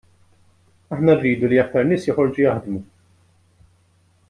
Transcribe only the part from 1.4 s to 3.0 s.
li aktar nies joħorġu jaħdmu.